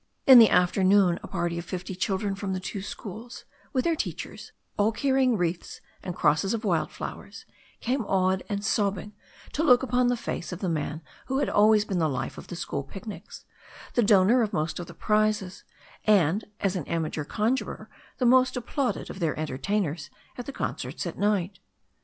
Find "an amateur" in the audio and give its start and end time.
16.75-17.23